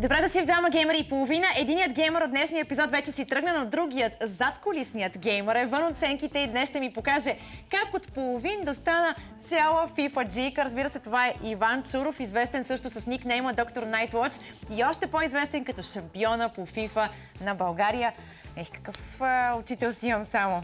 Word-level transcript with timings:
Добре 0.00 0.20
дошли 0.22 0.40
в 0.40 0.46
двама 0.46 0.70
геймери 0.70 0.98
и 0.98 1.08
половина. 1.08 1.46
Единият 1.56 1.92
геймер 1.92 2.22
от 2.22 2.30
днешния 2.30 2.60
епизод 2.60 2.90
вече 2.90 3.12
си 3.12 3.24
тръгна, 3.24 3.58
но 3.58 3.66
другият, 3.66 4.12
задколисният 4.20 5.18
геймер 5.18 5.56
е 5.56 5.66
вън 5.66 5.84
от 5.84 5.96
сенките 5.96 6.38
и 6.38 6.46
днес 6.46 6.68
ще 6.70 6.80
ми 6.80 6.92
покаже 6.92 7.36
как 7.70 7.94
от 7.94 8.12
половин 8.12 8.64
да 8.64 8.74
стана 8.74 9.14
цяла 9.40 9.88
FIFA 9.88 10.26
G. 10.26 10.64
Разбира 10.64 10.88
се, 10.88 10.98
това 10.98 11.26
е 11.26 11.34
Иван 11.44 11.82
Чуров, 11.82 12.20
известен 12.20 12.64
също 12.64 12.90
с 12.90 13.06
никнейма 13.06 13.52
Доктор 13.52 13.82
Nightwatch 13.82 14.40
и 14.70 14.84
още 14.84 15.06
по-известен 15.06 15.64
като 15.64 15.82
шампиона 15.82 16.48
по 16.48 16.66
FIFA 16.66 17.08
на 17.40 17.54
България. 17.54 18.12
Ех, 18.56 18.70
какъв 18.70 19.20
а, 19.20 19.56
учител 19.58 19.92
си 19.92 20.06
имам 20.06 20.24
само. 20.24 20.62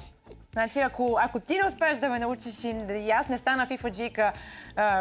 Значи, 0.53 0.79
ако, 0.79 1.19
ако 1.23 1.41
ти 1.41 1.59
не 1.59 1.67
успееш 1.67 1.99
да 1.99 2.09
ме 2.09 2.19
научиш 2.19 2.65
и, 2.65 2.75
и 2.91 3.11
аз 3.11 3.29
не 3.29 3.39
стана 3.39 3.67
FIFA 3.67 3.91
G 3.91 4.33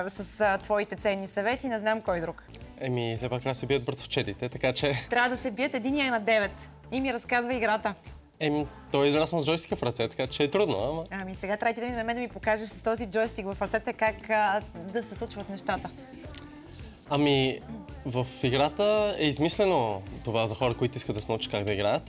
с 0.10 0.42
а, 0.42 0.58
твоите 0.58 0.96
ценни 0.96 1.28
съвети, 1.28 1.68
не 1.68 1.80
знам 1.80 2.02
кой 2.02 2.22
друг. 2.22 2.44
Еми, 2.80 3.16
все 3.18 3.30
пак 3.30 3.42
трябва 3.42 3.54
да 3.54 3.60
се 3.60 3.66
бият 3.66 3.84
бърцовчетите, 3.84 4.50
така 4.50 4.74
че... 4.74 4.94
Трябва 5.10 5.30
да 5.30 5.38
се 5.38 5.52
бият 5.52 5.74
единия 5.74 6.12
на 6.12 6.22
9. 6.22 6.50
И 6.92 7.02
ми 7.02 7.14
разказва 7.14 7.54
играта. 7.54 7.94
Еми, 8.40 8.68
той 8.92 9.06
е 9.06 9.10
израснал 9.10 9.42
с 9.42 9.46
джойстика 9.46 9.76
в 9.76 9.84
ръце, 9.84 10.08
така 10.08 10.28
че 10.28 10.44
е 10.44 10.52
трудно, 10.52 10.78
ама... 10.90 11.04
Ами 11.22 11.36
сега 11.36 11.58
трябва 11.58 11.82
да 11.82 11.88
ми 11.88 11.92
на 11.96 12.04
мен 12.04 12.16
да 12.16 12.22
ми 12.22 12.28
покажеш 12.28 12.70
с 12.70 12.82
този 12.84 13.06
джойстик 13.06 13.46
в 13.46 13.62
ръцете 13.62 13.94
как 13.94 14.30
а, 14.30 14.62
да 14.76 15.04
се 15.04 15.16
случват 15.16 15.50
нещата. 15.50 15.90
Ами, 17.10 17.60
в 18.06 18.28
играта 18.44 19.16
е 19.20 19.26
измислено 19.26 20.02
това 20.24 20.48
за 20.48 20.56
хора, 20.56 20.74
които 20.78 20.98
искат 20.98 21.16
да 21.16 21.22
се 21.22 21.32
научат 21.32 21.52
как 21.52 21.64
да 21.64 21.74
играят. 21.74 22.04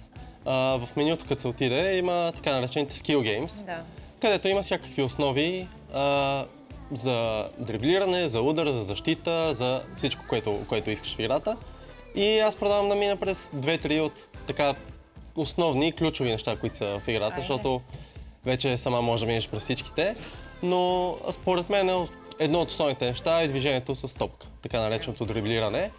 А, 0.45 0.55
в 0.55 0.89
менюто, 0.97 1.25
като 1.29 1.41
се 1.41 1.49
отиде, 1.49 1.97
има 1.97 2.33
така 2.37 2.55
наречените 2.55 2.95
skill 2.95 3.17
games, 3.19 3.65
Да. 3.65 3.83
където 4.21 4.49
има 4.49 4.63
всякакви 4.63 5.03
основи 5.03 5.69
а, 5.95 6.45
за 6.93 7.49
дриблиране, 7.59 8.29
за 8.29 8.41
удар, 8.41 8.67
за 8.67 8.83
защита, 8.83 9.55
за 9.55 9.83
всичко, 9.97 10.25
което, 10.29 10.61
което 10.69 10.91
искаш 10.91 11.17
в 11.17 11.19
играта. 11.19 11.57
И 12.15 12.39
аз 12.39 12.57
продавам 12.57 12.89
да 12.89 12.95
мина 12.95 13.17
през 13.17 13.49
2-3 13.57 14.01
от 14.01 14.13
така 14.47 14.75
основни 15.37 15.93
ключови 15.93 16.31
неща, 16.31 16.57
които 16.57 16.77
са 16.77 17.01
в 17.01 17.09
играта, 17.09 17.35
Айде. 17.35 17.41
защото 17.41 17.81
вече 18.45 18.79
сама 18.79 19.03
можеш 19.03 19.21
да 19.21 19.27
минеш 19.27 19.49
през 19.49 19.63
всичките. 19.63 20.17
Но 20.63 21.17
според 21.31 21.71
мен 21.71 22.09
едно 22.39 22.61
от 22.61 22.71
основните 22.71 23.07
неща 23.07 23.43
е 23.43 23.49
движението 23.49 23.95
с 23.95 24.15
топка, 24.15 24.47
така 24.63 24.81
нареченото 24.81 25.25
дриблиране. 25.25 25.91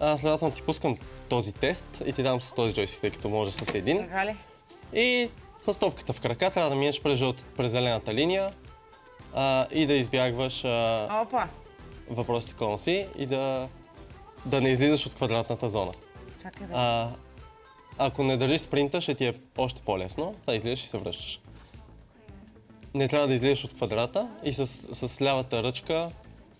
Аз 0.00 0.20
следователно 0.20 0.54
ти 0.54 0.62
пускам 0.62 0.96
този 1.28 1.52
тест 1.52 2.02
и 2.06 2.12
ти 2.12 2.22
дам 2.22 2.40
с 2.40 2.52
този 2.52 2.74
джойстик, 2.74 3.00
тъй 3.00 3.10
като 3.10 3.28
може 3.28 3.52
с 3.52 3.74
един. 3.74 3.98
Така 3.98 4.26
ли? 4.26 4.36
И 5.00 5.28
с 5.70 5.78
топката 5.78 6.12
в 6.12 6.20
крака 6.20 6.50
трябва 6.50 6.70
да 6.70 6.76
минеш 6.76 7.00
през, 7.00 7.18
жълт, 7.18 7.44
през 7.56 7.72
зелената 7.72 8.14
линия 8.14 8.50
а, 9.34 9.66
и 9.70 9.86
да 9.86 9.94
избягваш 9.94 10.64
а, 10.64 11.08
Опа! 11.22 11.48
въпросите 12.10 12.54
кон 12.54 12.78
си 12.78 13.06
и 13.18 13.26
да, 13.26 13.68
да 14.46 14.60
не 14.60 14.68
излизаш 14.68 15.06
от 15.06 15.14
квадратната 15.14 15.68
зона. 15.68 15.92
Чакай 16.42 16.66
да. 16.66 16.72
А, 16.74 17.10
ако 17.98 18.22
не 18.22 18.36
държиш 18.36 18.60
спринта, 18.60 19.00
ще 19.00 19.14
ти 19.14 19.26
е 19.26 19.34
още 19.58 19.80
по-лесно. 19.82 20.34
Да 20.46 20.54
излизаш 20.54 20.84
и 20.84 20.88
се 20.88 20.98
връщаш. 20.98 21.40
Не 22.94 23.08
трябва 23.08 23.28
да 23.28 23.34
излизаш 23.34 23.64
от 23.64 23.74
квадрата 23.74 24.28
и 24.44 24.52
с, 24.52 24.66
с 25.08 25.22
лявата 25.22 25.62
ръчка 25.62 26.10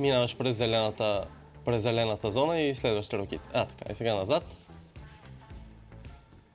минаваш 0.00 0.36
през 0.36 0.56
зелената, 0.56 1.24
през 1.64 1.82
зелената 1.82 2.32
зона 2.32 2.60
и 2.60 2.74
следваш 2.74 3.06
стрелките. 3.06 3.48
А, 3.52 3.64
така. 3.64 3.92
И 3.92 3.94
сега 3.94 4.14
назад. 4.14 4.56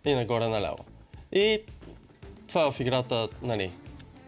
И 0.06 0.14
нагоре 0.14 0.48
наляво. 0.48 0.86
И 1.32 1.62
това 2.48 2.72
в 2.72 2.80
играта, 2.80 3.30
нали, 3.42 3.72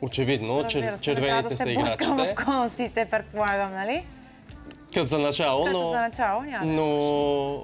очевидно, 0.01 0.63
че, 0.63 0.81
Разбира 0.81 0.97
се, 0.97 1.11
не 1.11 1.15
трябва 1.15 1.21
червените 1.21 1.43
да 1.43 1.49
са 1.49 1.57
се 1.57 1.65
в 1.65 1.71
играчите. 1.71 2.35
констите, 2.45 3.05
предполагам, 3.05 3.71
нали? 3.71 4.05
Като 4.93 5.05
за 5.05 5.17
начало, 5.17 5.65
Като 5.65 5.79
но... 5.79 5.91
за 5.91 5.99
начало 5.99 6.41
няма. 6.41 6.65
Но 6.65 7.63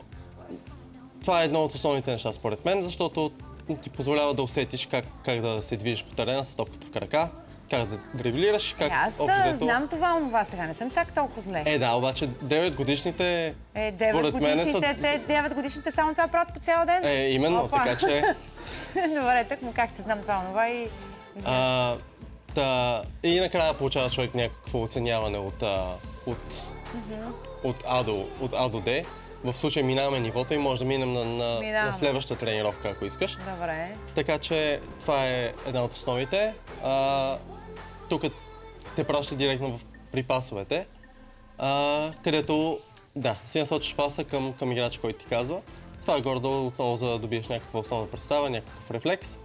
това 1.22 1.42
е 1.42 1.46
едно 1.46 1.64
от 1.64 1.74
основните 1.74 2.12
неща 2.12 2.34
според 2.34 2.66
мен, 2.66 2.82
защото 2.82 3.32
ти 3.82 3.90
позволява 3.90 4.34
да 4.34 4.44
усетиш 4.44 4.86
как, 4.86 5.06
как 5.26 5.42
да 5.42 5.64
се 5.64 5.78
движиш 5.78 6.04
по 6.04 6.16
терена 6.16 6.46
с 6.46 6.56
топката 6.56 6.88
в 6.88 6.92
крака, 6.92 7.30
как 7.70 7.86
да 7.86 8.00
дриблираш, 8.14 8.76
как 8.80 8.92
аз 8.94 9.14
взето- 9.14 9.56
знам 9.56 9.88
това, 9.88 10.16
онова 10.16 10.44
сега. 10.44 10.66
Не 10.66 10.74
съм 10.74 10.92
чак 10.92 11.14
толкова 11.14 11.42
зле. 11.42 11.64
Е, 11.66 11.80
да, 11.80 11.92
обаче 11.92 12.28
9 12.30 12.76
годишните 12.76 13.54
Е, 13.76 13.92
9 13.92 14.10
според 14.10 14.34
мен 14.34 14.58
са... 14.58 14.64
годишните, 14.64 14.98
те 15.28 15.34
9 15.34 15.54
годишните 15.54 15.92
само 15.92 16.14
това 16.14 16.28
правят 16.28 16.54
по 16.54 16.60
цял 16.60 16.86
ден. 16.86 17.06
Е, 17.06 17.30
именно, 17.30 17.64
Опа. 17.64 17.84
така 17.84 17.98
че... 17.98 18.24
Добре, 19.16 19.46
так 19.50 19.62
му 19.62 19.74
как 19.76 19.96
че 19.96 20.02
знам 20.02 20.22
това, 20.22 20.42
онова 20.46 20.70
и... 20.70 20.88
А, 21.46 21.94
та, 22.58 23.02
и 23.24 23.40
накрая 23.40 23.74
получава 23.74 24.10
човек 24.10 24.36
някакво 24.36 24.84
оценяване 24.84 25.38
от, 25.38 25.64
а, 25.64 25.96
от, 26.26 26.74
от, 27.64 27.76
а 27.88 28.04
до, 28.04 28.26
от 28.42 28.52
А 28.56 28.70
до 28.70 28.80
Д. 28.80 29.04
В 29.44 29.54
случай 29.54 29.84
минаваме 29.84 30.20
нивото 30.20 30.54
и 30.54 30.58
може 30.58 30.80
да 30.80 30.86
минем 30.86 31.14
на, 31.14 31.26
на, 31.26 31.60
Минаваме. 31.60 31.92
на 31.92 31.94
следващата 31.94 32.40
тренировка, 32.40 32.90
ако 32.90 33.06
искаш. 33.06 33.36
Добре. 33.36 33.96
Така 34.16 34.40
че 34.40 34.80
това 35.00 35.28
е 35.28 35.54
една 35.68 35.84
от 35.84 35.92
основите. 35.92 36.54
А, 36.84 37.38
тук 38.10 38.24
те 38.96 39.04
праща 39.04 39.36
директно 39.36 39.78
в, 39.78 39.86
при 40.12 40.24
пасовете, 40.24 40.86
а, 41.58 42.12
където 42.24 42.80
да, 43.16 43.36
си 43.46 43.60
насочиш 43.60 43.96
паса 43.96 44.24
към, 44.24 44.54
към 44.54 44.72
играча, 44.72 45.02
който 45.02 45.20
ти 45.20 45.26
казва. 45.26 45.62
Това 46.02 46.18
е 46.18 46.22
гордо 46.22 46.68
отново 46.68 46.98
за 46.98 47.10
да 47.10 47.20
добиеш 47.20 47.48
някаква 47.48 47.80
основна 47.80 48.08
представа, 48.08 48.50
някакъв 48.50 48.92
рефлекс. 48.92 49.38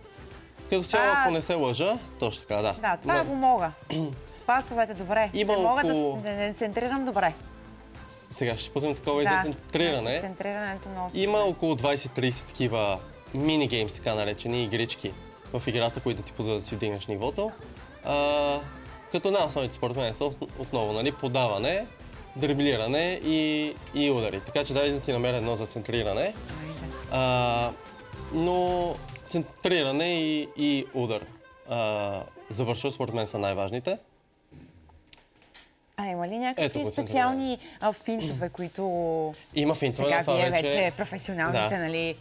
Като 0.72 0.84
цяло, 0.84 1.12
ако 1.12 1.30
не 1.30 1.42
се 1.42 1.54
лъжа, 1.54 1.98
точно 2.18 2.42
така, 2.42 2.56
да. 2.56 2.72
Да, 2.72 2.96
това 2.96 3.14
Но 3.14 3.24
го 3.24 3.34
мога. 3.34 3.72
Пасовете 4.46 4.94
добре. 4.94 5.30
Има 5.34 5.56
не 5.56 5.62
мога 5.62 5.80
около- 5.80 6.16
да, 6.16 6.22
да 6.22 6.36
не 6.36 6.54
центрирам 6.54 7.04
добре. 7.04 7.34
Сега 8.30 8.56
ще 8.56 8.70
пуснем 8.70 8.94
такова 8.94 9.22
и 9.22 9.26
за 9.26 9.40
центриране. 9.42 10.00
значи 10.00 10.20
центрирането 10.20 10.88
много 10.88 11.10
Има 11.14 11.38
около 11.38 11.74
20-30 11.74 12.46
такива 12.46 12.98
мини-геймс, 13.34 13.94
така 13.94 14.14
наречени 14.14 14.64
игрички 14.64 15.12
в 15.52 15.66
играта, 15.66 16.00
които 16.00 16.22
ти 16.22 16.32
позволят 16.32 16.60
да 16.60 16.66
си 16.66 16.74
вдигнеш 16.74 17.06
нивото. 17.06 17.50
А, 18.04 18.58
като 19.12 19.30
най-основните 19.30 19.74
според 19.74 19.96
мен 19.96 20.14
са 20.14 20.24
основ- 20.24 20.48
отново 20.58 20.92
нали, 20.92 21.12
подаване, 21.12 21.86
дриблиране 22.36 23.20
и, 23.24 23.72
и 23.94 24.10
удари. 24.10 24.40
Така 24.40 24.64
че 24.64 24.74
дай 24.74 24.90
да 24.90 25.00
ти 25.00 25.12
намеря 25.12 25.36
едно 25.36 25.56
за 25.56 25.66
центриране. 25.66 26.34
А, 27.10 27.70
но 28.32 28.94
центриране 29.32 30.14
и, 30.20 30.48
и 30.56 30.86
удар 30.94 31.26
а, 31.68 32.22
завършва, 32.50 32.92
според 32.92 33.14
мен 33.14 33.26
са 33.26 33.38
най-важните. 33.38 33.98
А 35.96 36.06
има 36.06 36.28
ли 36.28 36.34
Ето 36.34 36.40
някакви 36.40 36.82
го 36.82 36.92
специални 36.92 37.58
а, 37.80 37.92
финтове, 37.92 38.48
които 38.48 38.82
Има 39.54 39.74
финтове 39.74 40.08
сега 40.08 40.20
това 40.20 40.34
вие 40.34 40.50
вече. 40.50 40.62
вече 40.62 40.96
професионалните, 40.96 41.76
Да. 41.76 41.78
нали? 41.78 42.16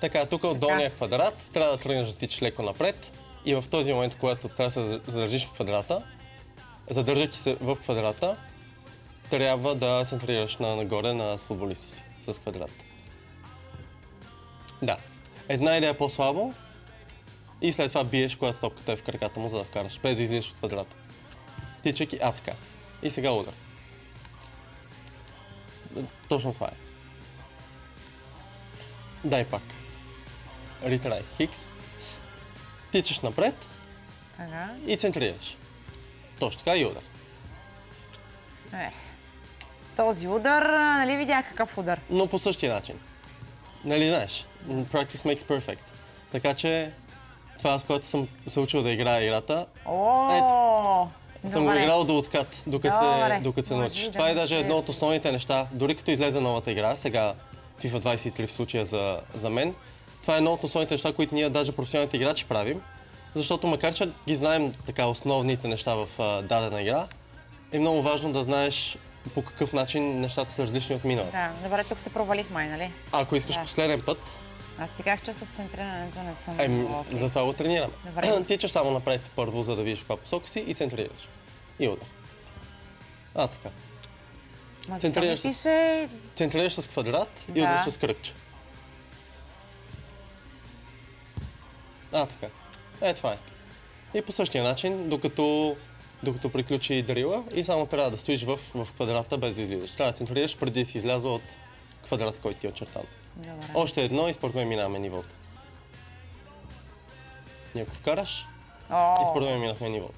Така, 0.00 0.26
тук 0.26 0.44
от 0.44 0.58
долния 0.60 0.90
квадрат 0.90 1.48
трябва 1.52 1.76
да 1.76 1.82
тръгнеш 1.82 2.08
да 2.08 2.14
тичаш 2.14 2.42
леко 2.42 2.62
напред 2.62 3.12
и 3.44 3.54
в 3.54 3.64
този 3.70 3.92
момент, 3.92 4.16
когато 4.20 4.48
трябва 4.48 4.64
да 4.64 4.70
се 4.70 5.10
задържиш 5.10 5.46
в 5.46 5.52
квадрата, 5.52 6.02
задържайки 6.90 7.38
се 7.38 7.54
в 7.60 7.76
квадрата, 7.76 8.36
трябва 9.30 9.74
да 9.74 10.04
центрираш 10.04 10.56
на 10.56 10.76
нагоре 10.76 11.12
на 11.12 11.36
футболиста 11.36 11.92
си 11.94 12.02
с 12.22 12.38
квадрат. 12.38 12.70
Да. 14.82 14.96
Една 15.48 15.76
идея 15.76 15.98
по-слабо 15.98 16.54
и 17.62 17.72
след 17.72 17.88
това 17.88 18.04
биеш, 18.04 18.36
когато 18.36 18.60
топката 18.60 18.92
е 18.92 18.96
в 18.96 19.02
краката 19.02 19.40
му, 19.40 19.48
за 19.48 19.58
да 19.58 19.64
вкараш, 19.64 20.00
без 20.00 20.16
да 20.16 20.22
излизаш 20.22 20.50
от 20.50 20.56
квадрата. 20.56 20.96
Тичайки, 21.82 22.18
а 22.22 22.32
така. 22.32 22.52
И 23.02 23.10
сега 23.10 23.30
удар. 23.32 23.54
Точно 26.28 26.54
това 26.54 26.66
е. 26.66 26.76
Дай 29.24 29.44
пак. 29.44 29.62
Ретрай. 30.84 31.22
Хикс. 31.36 31.68
Тичаш 32.92 33.20
напред 33.20 33.54
Така. 34.36 34.74
и 34.86 34.96
центрираш. 34.96 35.56
Точно 36.38 36.58
така 36.58 36.76
и 36.76 36.84
удар. 36.86 37.02
Е. 38.74 38.92
Този 39.96 40.28
удар, 40.28 40.62
нали 40.72 41.16
видя 41.16 41.42
какъв 41.42 41.78
удар? 41.78 42.00
Но 42.10 42.26
по 42.26 42.38
същия 42.38 42.74
начин. 42.74 43.00
Нали 43.84 44.08
знаеш? 44.08 44.46
Practice 44.68 45.34
makes 45.34 45.42
perfect. 45.42 45.78
Така 46.32 46.54
че 46.54 46.92
това 47.58 47.70
аз, 47.70 47.82
когато 47.84 48.06
съм 48.06 48.28
се 48.48 48.60
учил 48.60 48.82
да 48.82 48.90
играя 48.90 49.22
играта, 49.22 49.66
О! 49.86 51.06
съм 51.48 51.64
го 51.64 51.72
играл 51.72 52.04
до 52.04 52.18
откат, 52.18 52.62
докато 52.66 52.96
се, 52.96 53.40
докато 53.42 53.68
се 53.68 53.74
научиш. 53.74 54.08
Това 54.08 54.28
е 54.28 54.34
даже 54.34 54.58
едно 54.58 54.76
от 54.76 54.88
основните 54.88 55.32
неща. 55.32 55.66
Дори 55.72 55.94
като 55.94 56.10
излезе 56.10 56.40
новата 56.40 56.70
игра, 56.72 56.96
сега 56.96 57.34
FIFA 57.82 58.00
23 58.16 58.46
в 58.46 58.52
случая 58.52 58.84
за, 58.84 59.20
за 59.34 59.50
мен, 59.50 59.74
това 60.22 60.34
е 60.34 60.36
едно 60.36 60.52
от 60.52 60.64
основните 60.64 60.94
неща, 60.94 61.12
които 61.12 61.34
ние 61.34 61.50
даже 61.50 61.72
професионалните 61.72 62.16
играчи 62.16 62.44
правим. 62.44 62.82
Защото 63.34 63.66
макар, 63.66 63.94
че 63.94 64.08
ги 64.26 64.34
знаем 64.34 64.72
така 64.86 65.06
основните 65.06 65.68
неща 65.68 65.94
в 65.94 66.08
а, 66.18 66.42
дадена 66.42 66.82
игра, 66.82 67.06
е 67.72 67.78
много 67.78 68.02
важно 68.02 68.32
да 68.32 68.44
знаеш 68.44 68.98
по 69.34 69.42
какъв 69.44 69.72
начин 69.72 70.20
нещата 70.20 70.52
са 70.52 70.62
различни 70.62 70.94
от 70.94 71.04
миналото. 71.04 71.32
Да, 71.32 71.50
добре, 71.64 71.84
тук 71.84 72.00
се 72.00 72.10
провалих 72.10 72.50
май, 72.50 72.68
нали? 72.68 72.92
Ако 73.12 73.36
искаш 73.36 73.54
да. 73.54 73.62
последен 73.62 74.02
път... 74.02 74.18
Аз 74.78 74.90
ти 74.90 75.02
казах, 75.02 75.22
че 75.22 75.32
с 75.32 75.46
центрирането 75.46 76.18
не 76.22 76.34
съм... 76.34 76.60
Еми, 76.60 76.88
затова 77.12 77.44
го 77.44 77.52
тренираме. 77.52 77.92
Добре. 78.06 78.44
Тичаш 78.46 78.70
само 78.70 78.90
напред 78.90 79.30
първо, 79.36 79.62
за 79.62 79.76
да 79.76 79.82
видиш 79.82 79.98
каква 79.98 80.16
посока 80.16 80.48
си 80.48 80.60
и 80.60 80.74
центрираш. 80.74 81.28
И 81.78 81.88
удар. 81.88 82.06
А, 83.34 83.48
така. 83.48 83.68
Значи, 84.84 85.06
Ма, 85.06 85.12
центрираш, 85.12 85.40
с... 85.40 86.08
Центрираш 86.36 86.72
с 86.74 86.88
квадрат 86.88 87.44
да. 87.48 87.60
и 87.60 87.62
удръш 87.62 87.94
с 87.94 87.96
кръгче. 87.96 88.32
А, 92.12 92.26
така. 92.26 92.46
Е, 93.00 93.14
това 93.14 93.32
е. 93.32 93.36
И 94.14 94.22
по 94.22 94.32
същия 94.32 94.64
начин, 94.64 95.08
докато 95.08 95.76
докато 96.22 96.50
приключи 96.50 97.02
дрила 97.02 97.44
и 97.54 97.64
само 97.64 97.86
трябва 97.86 98.10
да 98.10 98.18
стоиш 98.18 98.42
в, 98.44 98.58
в 98.74 98.88
квадрата 98.94 99.38
без 99.38 99.54
да 99.54 99.62
излизаш. 99.62 99.90
Трябва 99.92 100.12
да 100.12 100.16
центрираш 100.16 100.56
преди 100.58 100.84
да 100.84 100.90
си 100.90 100.98
излязла 100.98 101.34
от 101.34 101.42
квадрата, 102.04 102.38
който 102.38 102.60
ти 102.60 102.66
е 102.66 102.70
очертан. 102.70 103.02
Добре. 103.36 103.66
Още 103.74 104.02
едно 104.02 104.28
и 104.28 104.34
според 104.34 104.54
мен 104.54 104.68
минаваме 104.68 104.98
нивото. 104.98 105.28
И 107.74 107.80
ако 107.80 107.94
вкараш, 107.94 108.46
и 108.90 109.24
според 109.30 109.48
мен 109.48 109.60
минахме 109.60 109.88
нивото. 109.88 110.14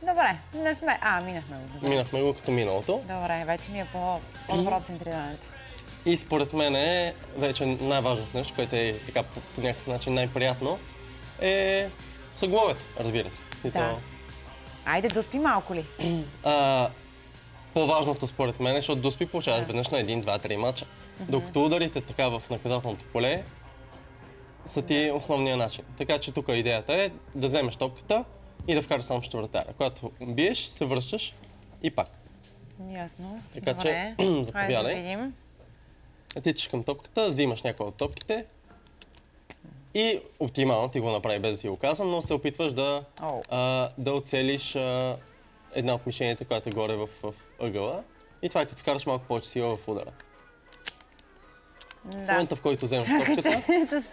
Добре, 0.00 0.36
не 0.54 0.74
сме. 0.74 0.98
А, 1.02 1.20
минахме 1.20 1.56
го. 1.56 1.62
Добре, 1.74 1.88
Минахме 1.88 2.22
го 2.22 2.34
като 2.34 2.50
миналото. 2.50 2.98
Добре 2.98 3.44
вече 3.46 3.70
ми 3.70 3.80
е 3.80 3.86
по- 3.92 4.20
по-добро 4.48 4.80
центрирането. 4.80 5.46
И 6.06 6.16
според 6.16 6.52
мен 6.52 6.76
е 6.76 7.14
вече 7.36 7.66
най-важното 7.66 8.38
нещо, 8.38 8.54
което 8.54 8.76
е 8.76 8.98
така 9.06 9.22
по, 9.22 9.40
по 9.40 9.60
някакъв 9.60 9.86
начин 9.86 10.14
най-приятно, 10.14 10.78
е 11.40 11.88
съгловете, 12.36 12.80
разбира 13.00 13.30
се. 13.30 13.44
И 13.64 13.70
Да. 13.70 13.96
Айде, 14.86 15.08
доспи 15.08 15.38
малко 15.38 15.74
ли? 15.74 15.84
А, 16.44 16.88
по-важното 17.74 18.26
според 18.26 18.60
мен 18.60 18.76
е, 18.76 18.78
защото 18.78 19.00
доспи 19.00 19.26
получаваш 19.26 19.66
веднъж 19.66 19.88
на 19.88 19.98
един, 19.98 20.20
два, 20.20 20.38
три 20.38 20.56
мача. 20.56 20.86
Докато 21.20 21.64
ударите 21.64 22.00
така 22.00 22.28
в 22.28 22.42
наказателното 22.50 23.04
поле, 23.04 23.44
са 24.66 24.82
ти 24.82 25.10
основния 25.14 25.56
начин. 25.56 25.84
Така 25.98 26.18
че 26.18 26.32
тук 26.32 26.46
идеята 26.48 26.94
е 26.94 27.10
да 27.34 27.46
вземеш 27.46 27.76
топката 27.76 28.24
и 28.68 28.74
да 28.74 28.82
вкараш 28.82 29.04
само 29.04 29.22
вратаря. 29.34 29.72
Когато 29.76 30.12
биеш, 30.20 30.64
се 30.64 30.84
връщаш 30.84 31.34
и 31.82 31.90
пак. 31.90 32.08
Ясно. 32.92 33.42
Така 33.54 33.72
Добре. 33.74 34.14
че, 34.18 34.24
Хайде 34.24 34.38
да 34.38 34.44
заповядай. 34.44 34.94
видим. 34.94 35.34
Тичаш 36.42 36.68
към 36.68 36.84
топката, 36.84 37.28
взимаш 37.28 37.62
някоя 37.62 37.88
от 37.88 37.94
топките 37.94 38.44
и 39.96 40.20
оптимално 40.40 40.88
ти 40.88 41.00
го 41.00 41.10
направи 41.10 41.38
без 41.38 41.52
да 41.52 41.58
си 41.58 41.68
го 41.68 41.76
казвам, 41.76 42.10
но 42.10 42.22
се 42.22 42.34
опитваш 42.34 42.72
да, 42.72 43.04
О. 43.22 43.42
а, 43.48 43.88
да 43.98 44.12
оцелиш 44.12 44.76
а, 44.76 45.16
една 45.74 45.94
от 45.94 46.06
мишените, 46.06 46.44
която 46.44 46.68
е 46.68 46.72
горе 46.72 46.96
в, 46.96 47.08
в 47.22 47.34
ъгъла. 47.60 48.02
И 48.42 48.48
това 48.48 48.60
е 48.60 48.66
като 48.66 48.78
вкараш 48.78 49.06
малко 49.06 49.24
повече 49.24 49.48
сила 49.48 49.76
в 49.76 49.88
удара. 49.88 50.10
В 52.04 52.08
Да. 52.10 52.32
момента, 52.32 52.56
в 52.56 52.60
който 52.60 52.84
вземеш 52.84 53.06
топката, 53.06 53.62
с... 54.00 54.12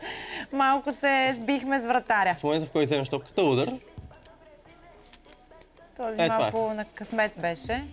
малко 0.53 0.91
се 0.91 1.35
сбихме 1.35 1.79
с 1.79 1.83
вратаря. 1.83 2.35
в 2.35 2.43
момента, 2.43 2.65
в 2.67 2.71
който 2.71 2.85
вземеш 2.85 3.09
топката, 3.09 3.43
удар, 3.43 3.73
Този 5.97 6.21
Е, 6.21 6.25
е. 6.25 6.27
малко 6.27 6.73
на 6.73 6.85
късмет 6.85 7.31
беше. 7.37 7.83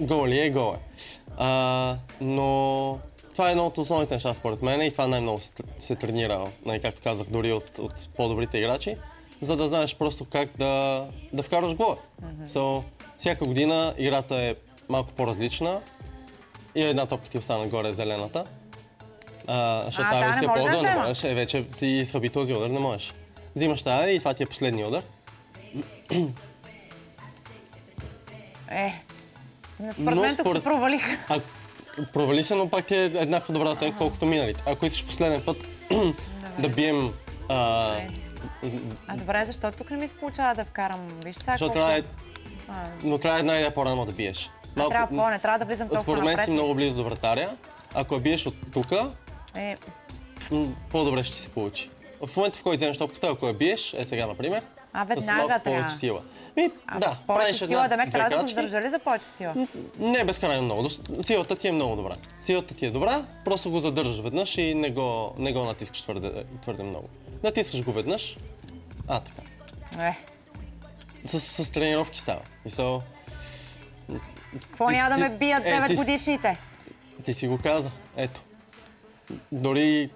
гол 0.00 0.26
ли 0.26 0.38
е, 0.40 0.50
гол 0.50 0.74
е. 0.74 0.78
А, 1.36 1.96
но 2.20 2.98
това 3.38 3.48
е 3.48 3.50
едно 3.50 3.66
от 3.66 3.78
основните 3.78 4.14
неща 4.14 4.34
според 4.34 4.62
мен 4.62 4.82
и 4.82 4.92
това 4.92 5.06
най-много 5.06 5.40
се, 5.40 5.52
се 5.78 5.96
тренира, 5.96 6.46
нали, 6.66 6.80
както 6.80 7.00
казах, 7.04 7.26
дори 7.30 7.52
от, 7.52 7.78
от 7.78 8.08
по-добрите 8.16 8.58
играчи, 8.58 8.96
за 9.40 9.56
да 9.56 9.68
знаеш 9.68 9.96
просто 9.96 10.24
как 10.24 10.48
да, 10.56 11.06
да 11.32 11.42
вкараш 11.42 11.74
гола. 11.74 11.96
So, 12.44 12.84
всяка 13.18 13.44
година 13.44 13.94
играта 13.98 14.36
е 14.36 14.54
малко 14.88 15.10
по-различна 15.12 15.80
и 16.74 16.82
една 16.82 17.06
топка 17.06 17.28
ти 17.28 17.38
остана 17.38 17.66
горе 17.66 17.92
зелената. 17.92 18.44
А, 19.46 19.82
защото 19.86 20.10
тази 20.10 20.24
да, 20.24 20.30
не 20.30 20.44
е 20.44 20.46
може 20.46 20.62
да 20.62 20.70
ползва, 20.70 20.82
не 20.82 20.94
можеш, 20.94 21.24
е, 21.24 21.34
вече 21.34 21.66
ти 21.78 21.86
изхъби 21.86 22.28
този 22.28 22.54
удар, 22.54 22.68
не 22.68 22.80
можеш. 22.80 23.12
Взимаш 23.56 23.82
тази 23.82 24.12
и 24.12 24.18
това 24.18 24.34
ти 24.34 24.42
е 24.42 24.46
последния 24.46 24.88
удар. 24.88 25.02
Е, 28.70 29.02
според 29.92 30.18
мен 30.18 30.36
тук 30.36 30.46
според- 30.46 30.62
се 30.62 30.68
провалих. 30.68 31.02
А, 31.28 31.40
провали 32.04 32.44
се, 32.44 32.54
но 32.54 32.68
пак 32.68 32.86
ти 32.86 32.94
е 32.94 33.04
еднаква 33.04 33.54
добра 33.54 33.70
оценка, 33.70 33.98
колкото 33.98 34.26
миналите. 34.26 34.62
Ако 34.66 34.86
искаш 34.86 35.06
последен 35.06 35.42
път 35.42 35.56
да 36.58 36.68
бием... 36.68 37.12
А, 37.48 37.96
А 39.08 39.16
добре, 39.16 39.44
защо 39.44 39.72
тук 39.72 39.90
не 39.90 39.96
ми 39.96 40.08
се 40.08 40.14
получава 40.14 40.54
да 40.54 40.64
вкарам? 40.64 41.08
Виж 41.24 41.36
сега 41.36 41.52
защото 41.52 41.64
колко... 41.64 41.78
трябва 41.78 41.98
е, 41.98 42.02
А, 42.68 42.74
но 43.02 43.18
трябва 43.18 43.38
една 43.38 43.54
идея 43.54 43.74
по-рано 43.74 44.06
да 44.06 44.12
биеш. 44.12 44.50
а, 44.76 44.88
трябва 44.88 45.16
по, 45.16 45.30
не 45.30 45.38
трябва 45.38 45.58
да 45.58 45.64
влизам 45.64 45.88
толкова 45.88 46.02
Според 46.02 46.24
мен 46.24 46.30
напред. 46.30 46.44
си 46.44 46.50
много 46.50 46.74
близо 46.74 46.96
до 46.96 47.04
вратаря. 47.04 47.50
Ако 47.94 48.14
я 48.14 48.20
биеш 48.20 48.46
от 48.46 48.54
тук, 48.72 48.92
Е, 49.56 49.76
по-добре 50.90 51.24
ще 51.24 51.36
се 51.36 51.48
получи. 51.48 51.90
В 52.22 52.36
момента, 52.36 52.58
в 52.58 52.62
който 52.62 52.76
вземеш 52.76 52.98
топката, 52.98 53.28
ако 53.28 53.46
я 53.46 53.54
биеш, 53.54 53.94
е 53.94 54.04
сега, 54.04 54.26
например, 54.26 54.62
А, 54.92 55.04
с 55.04 55.08
веднага 55.08 55.58
трябва. 55.58 55.60
повече 55.82 55.96
сила. 55.96 56.22
И, 56.56 56.70
а 56.86 56.98
да, 56.98 57.08
с 57.08 57.18
повече 57.18 57.66
сила, 57.66 57.88
да 57.88 57.96
ме 57.96 58.10
трябва 58.10 58.30
да 58.30 58.42
го 58.42 58.48
задържа 58.48 58.80
ли 58.80 58.88
за 58.88 58.98
повече 58.98 59.24
сила? 59.26 59.66
Не 59.98 60.24
безкрайно 60.24 60.62
много. 60.62 60.88
Силата 61.20 61.56
ти 61.56 61.68
е 61.68 61.72
много 61.72 61.96
добра. 61.96 62.14
Силата 62.40 62.74
ти 62.74 62.86
е 62.86 62.90
добра, 62.90 63.22
просто 63.44 63.70
го 63.70 63.80
задържаш 63.80 64.20
веднъж 64.20 64.58
и 64.58 64.74
не 64.74 64.90
го, 64.90 65.34
не 65.38 65.52
го 65.52 65.64
натискаш 65.64 66.02
твърде, 66.02 66.32
твърде 66.62 66.82
много. 66.82 67.08
Натискаш 67.42 67.82
го 67.82 67.92
веднъж. 67.92 68.36
А, 69.08 69.20
така. 69.20 69.42
Е, 70.02 70.16
С, 71.24 71.40
с 71.40 71.70
тренировки 71.70 72.20
става. 72.20 72.40
И 72.66 72.70
so, 72.70 73.00
какво 74.52 74.86
Ти- 74.88 74.94
няма 74.94 75.10
да 75.10 75.16
ме 75.18 75.30
ти- 75.30 75.36
бият 75.36 75.62
е, 75.64 75.70
9 75.70 75.86
ти- 75.86 75.96
годишните? 75.96 76.58
ти 77.24 77.32
си 77.32 77.48
го 77.48 77.58
каза. 77.58 77.90
Ето. 78.16 78.40
Дори 79.52 80.10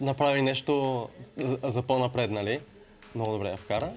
направи 0.00 0.42
нещо 0.42 1.08
за, 1.36 1.58
за 1.62 1.82
по-напред, 1.82 2.30
нали? 2.30 2.60
Много 3.14 3.32
добре 3.32 3.48
я 3.48 3.56
вкара. 3.56 3.88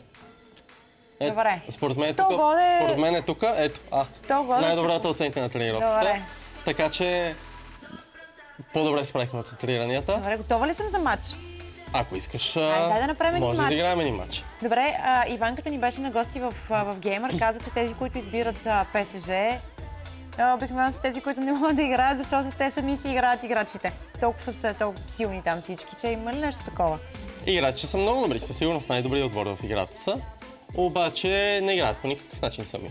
Е, 1.19 1.29
Добре. 1.29 1.62
Според 1.71 1.97
мен, 1.97 2.09
е 2.09 2.13
тук, 2.13 2.27
годе- 2.27 2.77
според 2.77 2.97
мен 2.97 3.15
е 3.15 3.21
тук, 3.21 3.44
ето, 3.47 3.79
а, 3.91 4.06
годе 4.44 4.62
най-добрата 4.62 5.07
оценка 5.07 5.41
на 5.41 5.50
тренировката. 5.50 5.94
Добре. 5.95 6.21
Така 6.65 6.89
че 6.89 7.35
по-добре 8.73 9.06
справихме 9.06 9.39
от 9.39 9.47
центриранията. 9.47 10.13
Добре, 10.13 10.38
готова 10.38 10.67
ли 10.67 10.73
съм 10.73 10.88
за 10.89 11.00
матч? 11.00 11.25
Ако 11.94 12.15
искаш, 12.15 12.53
дай 12.53 13.01
да 13.01 13.07
направим 13.07 13.39
може 13.39 13.57
да 13.57 13.63
мач. 13.63 13.73
играем 13.73 14.00
един 14.00 14.15
матч. 14.15 14.44
Добре, 14.63 14.97
а, 15.03 15.27
Иванката 15.27 15.69
ни 15.69 15.79
беше 15.79 16.01
на 16.01 16.12
гости 16.12 16.39
в, 16.39 16.53
в 16.69 16.95
Геймър. 17.00 17.39
Каза, 17.39 17.59
че 17.59 17.69
тези, 17.69 17.94
които 17.94 18.17
избират 18.17 18.67
а, 18.67 18.85
ПСЖ, 18.94 19.29
обикновено 20.56 20.91
са 20.91 21.00
тези, 21.00 21.21
които 21.21 21.41
не 21.41 21.51
могат 21.51 21.75
да 21.75 21.81
играят, 21.81 22.19
защото 22.19 22.51
те 22.51 22.71
сами 22.71 22.97
си 22.97 23.09
играят 23.09 23.44
играчите. 23.44 23.91
Толкова 24.19 24.51
са 24.51 24.73
толкова 24.73 25.03
силни 25.09 25.41
там 25.41 25.62
всички, 25.62 25.95
че 25.95 26.07
има 26.07 26.33
ли 26.33 26.39
нещо 26.39 26.65
такова? 26.65 26.97
Играчи 27.47 27.88
са 27.88 27.97
много 27.97 28.21
добри, 28.21 28.39
със 28.39 28.57
сигурност 28.57 28.89
най-добрият 28.89 29.27
отбор 29.27 29.45
в 29.45 29.63
играта 29.63 30.01
са, 30.01 30.21
обаче 30.77 31.59
не 31.63 31.74
играят 31.74 31.97
по 31.97 32.07
никакъв 32.07 32.41
начин 32.41 32.63
сами. 32.63 32.89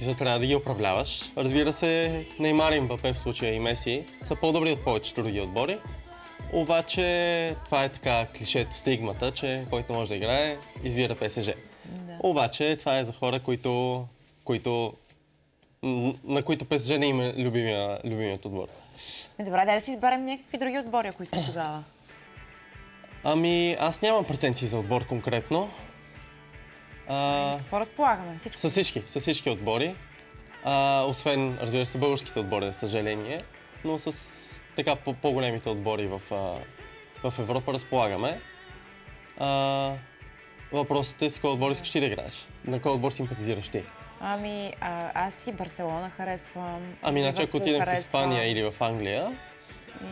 За 0.00 0.14
трябва 0.14 0.38
да 0.38 0.46
ги 0.46 0.56
управляваш. 0.56 1.22
Разбира 1.36 1.72
се, 1.72 2.24
Неймар 2.38 2.72
и 2.72 2.80
Мбапе 2.80 3.12
в 3.12 3.18
случая 3.18 3.54
и 3.54 3.60
Меси 3.60 4.04
са 4.24 4.36
по-добри 4.36 4.72
от 4.72 4.84
повечето 4.84 5.22
други 5.22 5.40
отбори. 5.40 5.78
Обаче 6.52 7.56
това 7.64 7.84
е 7.84 7.88
така 7.88 8.26
клишето, 8.38 8.78
стигмата, 8.78 9.32
че 9.32 9.64
който 9.70 9.92
може 9.92 10.08
да 10.08 10.16
играе, 10.16 10.56
избира 10.84 11.14
ПСЖ. 11.14 11.48
Обаче 12.20 12.76
това 12.76 12.98
е 12.98 13.04
за 13.04 13.12
хора, 13.12 13.40
които, 13.40 14.04
които 14.44 14.92
на 16.24 16.42
които 16.42 16.64
ПСЖ 16.64 16.88
не 16.88 17.06
има 17.06 17.32
любимия, 17.36 17.98
любимият 18.04 18.44
отбор. 18.44 18.68
Е, 19.38 19.44
добре, 19.44 19.62
дай 19.66 19.78
да 19.78 19.84
си 19.84 19.90
изберем 19.90 20.24
някакви 20.24 20.58
други 20.58 20.78
отбори, 20.78 21.08
ако 21.08 21.22
искаш 21.22 21.46
тогава. 21.46 21.82
Ами, 23.24 23.76
аз 23.80 24.02
нямам 24.02 24.24
претенции 24.24 24.68
за 24.68 24.78
отбор 24.78 25.06
конкретно. 25.06 25.70
А, 27.08 27.52
С 27.52 27.56
какво 27.58 27.80
разполагаме? 27.80 28.38
Всичко. 28.38 28.60
с 28.60 28.70
всички, 28.70 29.02
с 29.06 29.20
всички 29.20 29.50
отбори. 29.50 29.94
А, 30.64 31.02
освен, 31.02 31.58
разбира 31.60 31.86
се, 31.86 31.98
българските 31.98 32.38
отбори, 32.38 32.66
за 32.66 32.72
съжаление. 32.72 33.40
Но 33.84 33.98
с 33.98 34.12
така 34.76 34.96
по- 34.96 35.12
по-големите 35.14 35.68
отбори 35.68 36.06
в, 36.06 36.20
а, 36.30 36.34
в 37.30 37.38
Европа 37.38 37.72
разполагаме. 37.72 38.40
А, 39.38 39.92
въпросът 40.72 41.22
е 41.22 41.30
с 41.30 41.38
кой 41.38 41.50
отбор 41.50 41.70
искаш 41.70 41.90
ти 41.90 42.00
да 42.00 42.06
играеш. 42.06 42.48
На 42.64 42.80
кой 42.82 42.92
отбор 42.92 43.10
симпатизираш 43.10 43.68
ти? 43.68 43.82
Ами, 44.20 44.72
а, 44.80 45.10
аз 45.14 45.34
си 45.34 45.52
Барселона 45.52 46.10
харесвам. 46.16 46.94
Ами, 47.02 47.22
значи, 47.22 47.42
ако 47.42 47.56
отидем 47.56 47.82
в. 47.82 47.98
Испания 47.98 48.50
или 48.52 48.62
в 48.62 48.74
Англия, 48.80 49.36
И... 50.04 50.06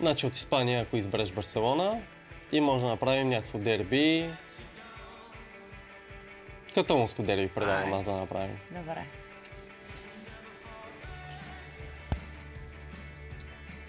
значи 0.00 0.26
от 0.26 0.36
Испания, 0.36 0.82
ако 0.82 0.96
избереш 0.96 1.30
Барселона, 1.30 2.00
и 2.52 2.60
може 2.60 2.84
да 2.84 2.88
направим 2.88 3.28
някакво 3.28 3.58
дерби. 3.58 4.30
Каталонско 6.74 7.22
дерби 7.22 7.48
предлагам 7.48 7.92
Ай. 7.92 7.98
аз 7.98 8.04
да 8.04 8.12
направим. 8.12 8.58
Добре. 8.70 9.04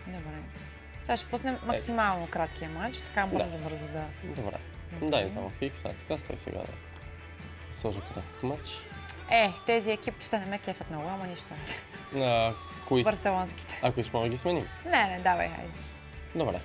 Добре. 0.07 0.39
Сега 1.01 1.17
ще 1.17 1.27
пуснем 1.29 1.57
максимално 1.65 2.27
краткия 2.27 2.69
матч, 2.69 2.97
така 2.97 3.27
бързо, 3.27 3.57
бързо 3.57 3.85
да... 3.85 4.05
Добре. 4.23 4.57
Дай 5.01 5.29
само 5.33 5.51
хикс, 5.59 5.85
а 5.85 5.89
така 5.89 6.19
стой 6.19 6.37
сега 6.37 6.59
да 6.59 6.73
сложа 7.73 7.99
кратък 8.01 8.43
матч. 8.43 8.69
Е, 9.31 9.51
тези 9.65 9.91
екипчета 9.91 10.39
не 10.39 10.45
ме 10.45 10.59
кефят 10.59 10.89
много, 10.89 11.07
ама 11.09 11.27
нищо. 11.27 11.53
А, 12.15 12.53
кои? 12.87 13.03
Барселонските. 13.03 13.79
Ако 13.81 14.01
може 14.13 14.29
да 14.29 14.29
ги 14.29 14.37
сменим. 14.37 14.67
Не, 14.85 15.07
не, 15.07 15.19
давай, 15.19 15.47
хайде. 15.47 15.88
Добре. 16.35 16.59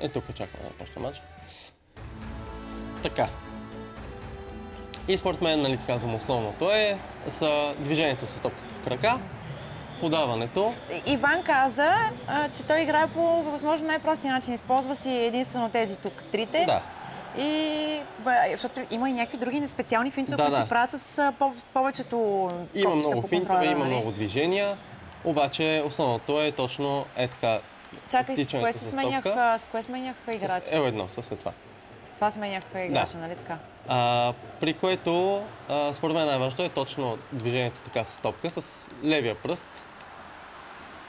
Е, 0.00 0.08
тук 0.08 0.24
чакаме 0.34 0.64
да 0.64 0.74
почне 0.74 1.02
матч. 1.02 1.22
Така. 3.02 3.26
И 5.08 5.18
според 5.18 5.40
мен, 5.40 5.62
нали 5.62 5.78
казвам, 5.86 6.14
основното 6.14 6.70
е 6.70 6.98
са 7.28 7.74
движението 7.78 8.26
с 8.26 8.34
топката 8.34 8.74
в 8.74 8.84
крака 8.84 9.18
подаването. 10.00 10.74
Иван 11.06 11.42
каза, 11.42 11.94
а, 12.26 12.48
че 12.48 12.62
той 12.62 12.80
играе 12.80 13.06
по 13.06 13.20
възможно 13.42 13.86
най-простия 13.86 14.32
начин. 14.32 14.54
Използва 14.54 14.94
си 14.94 15.10
единствено 15.10 15.68
тези 15.68 15.96
тук 15.96 16.24
трите. 16.24 16.64
Да. 16.66 16.82
И 17.38 18.00
бе, 18.18 18.30
защото 18.50 18.80
има 18.90 19.10
и 19.10 19.12
някакви 19.12 19.38
други 19.38 19.66
специални 19.66 20.10
финтове, 20.10 20.36
Да, 20.36 20.42
които 20.42 20.56
да. 20.56 20.62
се 20.62 20.68
правят 20.68 20.90
с 20.90 21.32
по- 21.38 21.54
повечето 21.74 22.50
Има 22.74 22.94
много 22.94 23.26
финтове, 23.26 23.66
има 23.66 23.78
нали? 23.78 23.88
много 23.88 24.12
движения, 24.12 24.76
обаче 25.24 25.82
основното 25.86 26.42
е 26.42 26.52
точно 26.52 27.06
е 27.16 27.28
така. 27.28 27.60
Чакай, 28.10 28.36
с 28.36 28.50
кое 28.50 28.72
се 28.72 28.78
с 28.78 28.90
сменях, 28.90 29.24
с 29.58 29.66
кое 29.70 29.82
сменях 29.82 30.16
С 30.28 30.34
играчи? 30.34 30.66
L1, 30.66 31.20
с 31.20 31.36
това. 31.36 31.52
С 32.04 32.10
това 32.10 32.30
сменяха 32.30 32.80
играча, 32.80 33.16
нали 33.16 33.36
така? 33.36 33.58
А, 33.88 34.32
при 34.60 34.74
което, 34.74 35.44
а, 35.68 35.94
според 35.94 36.16
мен 36.16 36.26
най-важното 36.26 36.62
е 36.62 36.68
точно 36.68 37.18
движението 37.32 37.80
така 37.80 38.04
с 38.04 38.18
топка, 38.18 38.50
с 38.50 38.88
левия 39.04 39.34
пръст. 39.34 39.68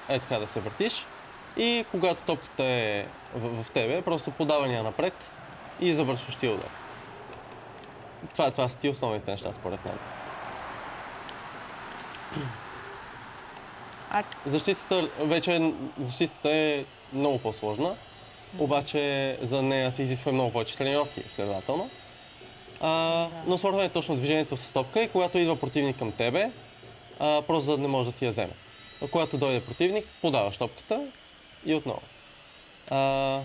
Е 0.10 0.20
така 0.20 0.40
да 0.40 0.48
се 0.48 0.60
въртиш. 0.60 1.06
И 1.58 1.86
когато 1.92 2.24
топката 2.24 2.64
е 2.64 3.06
в, 3.36 3.64
в 3.64 3.72
тебе, 3.72 4.02
просто 4.02 4.32
подавания 4.32 4.84
напред 4.84 5.34
и 5.80 5.94
завършващия 5.94 6.52
удар. 6.52 6.70
Това, 8.34 8.52
това 8.52 8.70
са 8.70 8.80
ти 8.80 8.90
основните 8.90 9.32
неща, 9.32 9.54
според 9.54 9.86
мен. 9.86 9.98
А 14.16 14.24
Защитата 14.46 15.10
вече 15.20 15.56
е- 15.56 15.74
защитата 16.00 16.50
е 16.52 16.86
много 17.14 17.40
по-сложна, 17.40 17.96
обаче 18.60 19.38
за 19.42 19.62
нея 19.62 19.92
се 19.92 20.02
изисква 20.02 20.32
много 20.32 20.52
повече 20.52 20.78
тренировки, 20.78 21.24
следователно. 21.30 21.90
А, 22.82 23.28
Но 23.48 23.72
мен 23.72 23.80
е 23.80 23.90
точно 23.90 24.16
движението 24.16 24.58
с 24.58 24.72
топка 24.72 25.02
и 25.02 25.10
когато 25.10 25.38
идва 25.38 25.60
противник 25.60 25.98
към 25.98 26.12
тебе, 26.12 26.52
а, 27.20 27.42
просто 27.48 27.66
за 27.66 27.72
да 27.72 27.78
не 27.78 27.88
може 27.88 28.12
да 28.12 28.16
ти 28.16 28.26
я 28.26 28.32
вземе. 28.32 28.54
А 29.02 29.08
когато 29.08 29.38
дойде 29.38 29.66
противник, 29.66 30.06
подаваш 30.22 30.58
топката 30.58 31.08
и 31.66 31.76
отново. 31.76 32.02
А, 32.90 33.40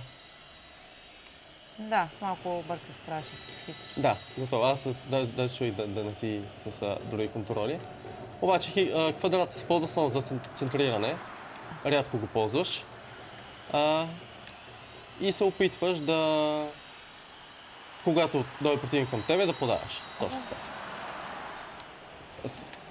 да, 1.79 2.09
малко 2.21 2.59
обърках, 2.59 2.97
трябваше 3.07 3.37
с 3.37 3.59
хитро. 3.59 3.75
да, 3.97 4.17
готово. 4.39 4.65
Аз 4.65 4.87
даже, 5.07 5.31
даже 5.31 5.57
чуих 5.57 5.75
да, 5.75 5.87
да 5.87 6.05
не 6.05 6.15
си 6.15 6.41
с 6.71 6.83
а, 6.83 6.99
други 7.11 7.29
контроли. 7.29 7.79
Обаче 8.42 8.92
квадрата 9.12 9.54
се 9.54 9.64
ползва 9.64 9.87
основно 9.87 10.11
за 10.11 10.20
цен- 10.20 10.54
центриране. 10.54 11.16
Рядко 11.87 12.18
го 12.18 12.26
ползваш. 12.26 12.85
А, 13.73 14.06
и 15.20 15.32
се 15.32 15.44
опитваш 15.44 15.99
да... 15.99 16.66
Когато 18.04 18.44
дойде 18.61 18.80
противник 18.80 19.11
към 19.11 19.23
тебе, 19.23 19.47
да 19.47 19.52
подаваш. 19.52 20.02
Точно 20.20 20.38
така. 20.40 20.61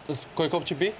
С, 0.09 0.27
кой 0.27 0.49
копче 0.49 0.75
би? 0.75 0.93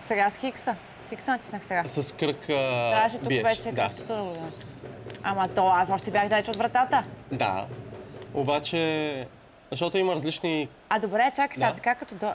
Сега 0.00 0.30
с 0.30 0.36
Хикса. 0.36 0.76
Хикса 1.08 1.30
натиснах 1.30 1.64
сега. 1.64 1.84
С 1.86 2.14
кръг 2.14 2.36
а, 2.40 2.46
Трябваше 2.90 3.18
тук 3.18 3.28
биеш. 3.28 3.42
вече 3.44 3.62
да. 3.64 3.74
кръгчето 3.78 4.06
да 4.08 4.22
го. 4.22 4.48
Ама 5.22 5.48
то 5.48 5.68
аз 5.68 5.90
още 5.90 6.10
бях 6.10 6.28
далеч 6.28 6.48
от 6.48 6.56
вратата. 6.56 7.02
да. 7.32 7.66
Обаче, 8.34 9.26
защото 9.70 9.98
има 9.98 10.14
различни 10.14 10.68
А 10.88 10.98
добре, 10.98 11.30
чакай 11.30 11.54
сега, 11.54 11.68
Да. 11.68 11.74
така 11.74 11.94
като 11.94 12.14
до... 12.14 12.32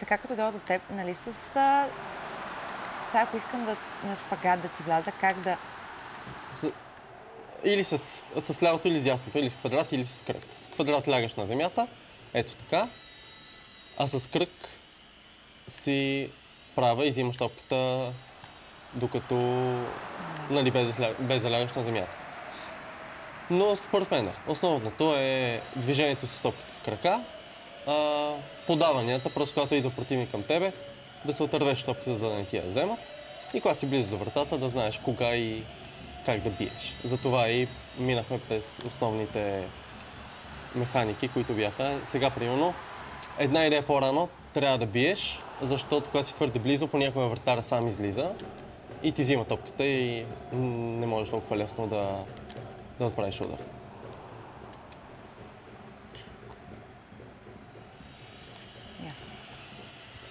така 0.00 0.18
като 0.18 0.36
дойда 0.36 0.52
до 0.52 0.58
теб, 0.58 0.82
нали 0.90 1.14
с... 1.14 1.26
А... 1.56 1.88
Сега 3.06 3.22
ако 3.22 3.36
искам 3.36 3.64
да 3.64 3.76
на 4.04 4.16
шпагат 4.16 4.60
да 4.60 4.68
ти 4.68 4.82
вляза, 4.82 5.12
как 5.12 5.40
да... 5.40 5.56
С- 6.54 6.72
Или 7.64 7.84
с, 7.84 7.98
с 8.40 8.62
лявото, 8.62 8.88
или 8.88 9.00
с 9.00 9.04
дясното, 9.04 9.38
или 9.38 9.50
с 9.50 9.56
квадрат, 9.56 9.92
или 9.92 10.04
с 10.04 10.22
кръг. 10.22 10.42
С 10.54 10.66
квадрат 10.66 11.08
лягаш 11.08 11.34
на 11.34 11.46
земята, 11.46 11.86
ето 12.34 12.54
така, 12.54 12.88
а 13.98 14.08
с 14.08 14.30
кръг 14.30 14.50
си 15.68 16.30
права 16.76 17.06
и 17.06 17.10
взимаш 17.10 17.36
топката, 17.36 18.12
докато, 18.94 19.34
нали, 20.50 20.70
без, 20.70 21.00
без 21.18 21.42
да 21.42 21.50
на 21.76 21.82
земята. 21.82 22.16
Но 23.50 23.76
според 23.76 24.10
мен 24.10 24.30
основното 24.46 25.14
е 25.16 25.62
движението 25.76 26.26
с 26.26 26.40
топката 26.40 26.72
в 26.72 26.80
крака, 26.80 27.20
а, 27.86 27.92
подаванията, 28.70 29.30
просто 29.30 29.54
когато 29.54 29.74
идва 29.74 29.90
противник 29.90 30.30
към 30.30 30.42
тебе, 30.42 30.72
да 31.24 31.34
се 31.34 31.42
отървеш 31.42 31.82
топката, 31.82 32.14
за 32.14 32.28
да 32.28 32.34
не 32.34 32.44
ти 32.44 32.56
я 32.56 32.62
вземат. 32.62 32.98
И 33.54 33.60
когато 33.60 33.78
си 33.80 33.86
близо 33.86 34.10
до 34.10 34.24
вратата, 34.24 34.58
да 34.58 34.68
знаеш 34.68 35.00
кога 35.04 35.34
и 35.36 35.62
как 36.26 36.40
да 36.40 36.50
биеш. 36.50 36.96
Затова 37.04 37.48
и 37.48 37.68
минахме 37.98 38.40
през 38.48 38.80
основните 38.88 39.62
механики, 40.74 41.28
които 41.28 41.54
бяха. 41.54 42.00
Сега, 42.04 42.30
примерно, 42.30 42.74
една 43.38 43.66
идея 43.66 43.86
по-рано 43.86 44.28
трябва 44.54 44.78
да 44.78 44.86
биеш, 44.86 45.38
защото 45.62 46.10
когато 46.10 46.28
си 46.28 46.34
твърде 46.34 46.58
близо, 46.58 46.86
понякога 46.86 47.28
вратаря 47.28 47.62
сам 47.62 47.88
излиза 47.88 48.30
и 49.02 49.12
ти 49.12 49.22
взима 49.22 49.44
топката 49.44 49.84
и 49.84 50.26
не 50.52 51.06
можеш 51.06 51.30
толкова 51.30 51.56
лесно 51.56 51.86
да, 51.86 52.24
да 52.98 53.06
отправиш 53.06 53.40
удар. 53.40 53.58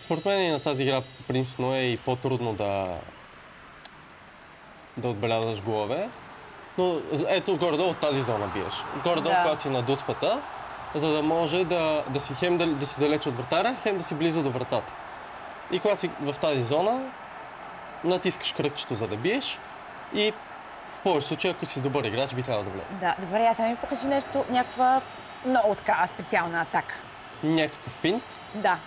Според 0.10 0.25
мен 0.25 0.42
и 0.42 0.51
на 0.51 0.60
тази 0.60 0.84
игра 0.84 1.01
принципно 1.28 1.74
е 1.74 1.80
и 1.80 1.98
по-трудно 1.98 2.54
да, 2.54 2.88
да 4.98 5.08
отбелязваш 5.08 5.62
голове. 5.62 6.10
Но 6.78 6.98
ето 7.28 7.58
горе-долу 7.58 7.89
от 7.89 7.98
тази 7.98 8.22
зона 8.22 8.48
биеш. 8.48 8.74
Горе-долу, 9.04 9.36
Да. 9.36 9.42
когато 9.44 9.62
си 9.62 9.70
на 9.70 9.82
дуспата, 9.82 10.42
за 10.96 11.12
да 11.13 11.24
може 11.24 11.63
да, 11.63 12.04
да 12.10 12.20
си 12.20 12.34
хем 12.34 12.58
да, 12.58 12.68
да 12.68 12.86
си 12.86 13.00
далеч 13.00 13.25
от 13.28 13.38
вратаря, 13.38 13.75
хем 13.84 13.98
да 13.98 14.04
си 14.04 14.16
близо 14.16 14.44
до 14.44 14.50
вратата. 14.50 14.94
И 15.72 15.80
когато 15.80 16.00
си 16.01 16.10
в 16.22 16.36
тази 16.42 16.63
зона, 16.63 17.01
натискаш 18.04 18.54
кръгчето 18.54 18.96
за 18.96 19.08
да 19.08 19.16
биеш 19.16 19.58
и 20.13 20.34
в 20.96 21.00
повече 21.00 21.28
случаи, 21.28 21.51
ако 21.51 21.66
си 21.66 21.82
добър 21.82 22.04
играч, 22.04 22.34
би 22.34 22.44
трябвало 22.44 22.63
да 22.63 22.70
влезе. 22.70 22.98
Да, 22.98 23.16
добре, 23.20 23.46
аз 23.46 23.60
ми 23.60 23.75
покажи 23.82 24.08
нещо, 24.08 24.46
някаква 24.50 25.01
много 25.46 25.75
така 25.75 26.08
специална 26.08 26.62
атака. 26.62 26.96
Някакъв 27.43 27.93
финт. 27.93 28.24
Да. 28.55 28.79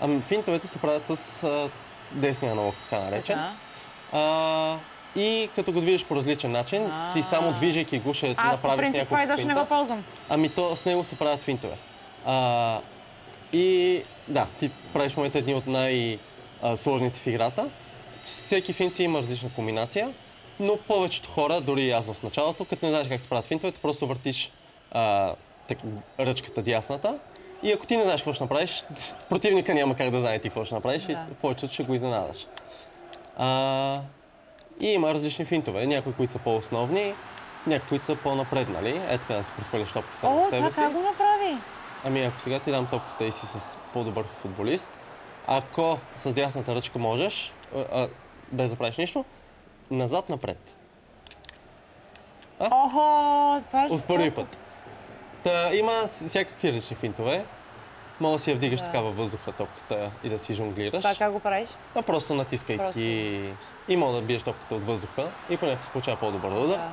Ами 0.00 0.22
финтовете 0.22 0.66
се 0.66 0.78
правят 0.78 1.04
с 1.04 1.42
а, 1.42 1.70
десния 2.12 2.54
налог, 2.54 2.74
така 2.74 2.98
наречен. 2.98 3.38
Така. 3.38 3.52
А, 4.12 4.76
и 5.16 5.50
като 5.54 5.72
го 5.72 5.80
движиш 5.80 6.04
по 6.04 6.16
различен 6.16 6.52
начин, 6.52 6.90
ти 7.12 7.22
само 7.22 7.52
движейки 7.52 7.98
го 7.98 8.14
ще 8.14 8.34
Аз 8.36 8.60
по 8.60 8.66
направиш 8.66 8.90
принцип 8.90 9.04
това 9.04 9.18
няколко 9.18 9.32
изобщо 9.32 9.48
не 9.48 9.62
го 9.62 9.68
ползвам. 9.68 10.04
Ами 10.28 10.48
то 10.48 10.76
с 10.76 10.84
него 10.84 11.04
се 11.04 11.16
правят 11.16 11.40
финтове. 11.40 11.76
А, 12.26 12.80
и 13.52 14.02
да, 14.28 14.46
ти 14.58 14.70
правиш 14.92 15.12
в 15.12 15.16
момента 15.16 15.38
едни 15.38 15.54
от 15.54 15.66
най-сложните 15.66 17.18
в 17.20 17.26
играта. 17.26 17.70
Всеки 18.22 18.72
финт 18.72 18.94
си 18.94 19.02
има 19.02 19.18
различна 19.18 19.50
комбинация, 19.54 20.12
но 20.60 20.76
повечето 20.76 21.30
хора, 21.30 21.60
дори 21.60 21.82
и 21.82 21.90
аз 21.90 22.06
в 22.06 22.22
началото, 22.22 22.64
като 22.64 22.86
не 22.86 22.92
знаеш 22.92 23.08
как 23.08 23.20
се 23.20 23.28
правят 23.28 23.46
финтовете, 23.46 23.80
просто 23.80 24.06
въртиш 24.06 24.52
а, 24.92 25.34
так, 25.68 25.78
ръчката 26.20 26.62
дясната 26.62 27.18
и 27.62 27.72
ако 27.72 27.86
ти 27.86 27.96
не 27.96 28.04
знаеш 28.04 28.20
какво 28.20 28.32
ще 28.32 28.44
направиш, 28.44 28.84
противника 29.28 29.74
няма 29.74 29.96
как 29.96 30.10
да 30.10 30.20
знае 30.20 30.38
ти 30.38 30.48
какво 30.48 30.64
ще 30.64 30.74
направиш 30.74 31.02
Да. 31.02 31.12
и 31.12 31.34
в 31.34 31.36
повечето 31.36 31.72
ще 31.72 31.82
го 31.82 31.94
изненадаш. 31.94 32.46
А, 33.38 34.00
и 34.80 34.86
има 34.88 35.14
различни 35.14 35.44
финтове. 35.44 35.86
Някои, 35.86 36.12
които 36.12 36.32
са 36.32 36.38
по-основни, 36.38 37.14
някои, 37.66 37.88
които 37.88 38.04
са 38.04 38.16
по-напреднали. 38.16 39.00
Е 39.08 39.18
така 39.18 39.34
да 39.34 39.44
си 39.44 39.52
прехвърлиш 39.56 39.92
топката 39.92 40.28
О, 40.28 40.30
от 40.32 40.48
себе 40.48 40.56
това 40.58 40.70
си. 40.70 40.80
как 40.80 40.92
го 40.92 41.00
направи? 41.00 41.58
Ами 42.04 42.20
ако 42.20 42.40
сега 42.40 42.58
ти 42.58 42.70
дам 42.70 42.86
топката 42.86 43.24
и 43.24 43.32
си 43.32 43.46
с 43.46 43.78
по-добър 43.92 44.24
футболист, 44.24 44.90
ако 45.46 45.98
с 46.16 46.34
дясната 46.34 46.74
ръчка 46.74 46.98
можеш, 46.98 47.52
а, 47.76 47.84
а, 47.92 48.08
без 48.52 48.70
да 48.70 48.76
правиш 48.76 48.96
нищо, 48.96 49.24
назад-напред. 49.90 50.74
Охо, 52.60 53.00
това 53.66 53.82
е 53.82 53.86
От 53.86 54.06
първи 54.06 54.30
път. 54.30 54.58
Та, 55.48 55.74
има 55.74 56.06
всякакви 56.06 56.68
различни 56.68 56.96
финтове. 56.96 57.44
Мога 58.20 58.32
да 58.32 58.38
си 58.38 58.50
я 58.50 58.56
вдигаш 58.56 58.80
Да. 58.80 58.86
така 58.86 59.00
във 59.00 59.16
въздуха 59.16 59.52
топката 59.52 60.10
и 60.24 60.28
да 60.28 60.38
си 60.38 60.54
жонглираш. 60.54 60.98
Това 61.02 61.14
как 61.14 61.32
го 61.32 61.40
правиш? 61.40 61.68
А 61.94 62.02
просто 62.02 62.34
натискайки 62.34 62.78
Просто. 62.82 63.00
и 63.88 63.96
мога 63.96 64.14
да 64.14 64.22
биеш 64.22 64.42
топката 64.42 64.74
от 64.74 64.84
въздуха 64.84 65.30
и 65.50 65.56
понякога 65.56 65.84
се 65.84 65.90
получава 65.90 66.16
по-добър 66.18 66.50
удар. 66.50 66.76
Да. 66.76 66.90